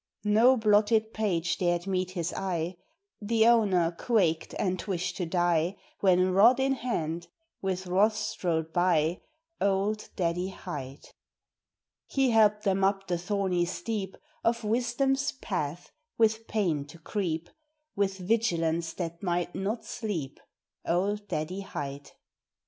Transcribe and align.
No 0.25 0.57
blotted 0.57 1.13
page 1.13 1.59
dared 1.59 1.85
meet 1.85 2.09
his 2.17 2.33
eye; 2.33 2.77
The 3.21 3.45
owner 3.45 3.91
quaked 3.91 4.55
and 4.57 4.81
wished 4.81 5.15
to 5.17 5.27
die, 5.27 5.77
When 5.99 6.31
rod 6.31 6.59
in 6.59 6.73
hand, 6.73 7.27
with 7.61 7.85
wrath 7.85 8.15
strode 8.15 8.73
by 8.73 9.21
Old 9.61 10.09
Daddy 10.15 10.49
Hight. 10.49 11.13
He 12.07 12.31
helped 12.31 12.63
them 12.63 12.83
up 12.83 13.05
the 13.05 13.19
thorny 13.19 13.63
steep 13.65 14.17
Of 14.43 14.63
wisdom's 14.63 15.33
path 15.33 15.91
with 16.17 16.47
pain 16.47 16.85
to 16.87 16.97
creep, 16.97 17.47
With 17.95 18.17
vigilance 18.17 18.93
that 18.93 19.21
might 19.21 19.53
not 19.53 19.85
sleep 19.85 20.39
Old 20.83 21.27
Daddy 21.27 21.59
Hight. 21.61 22.13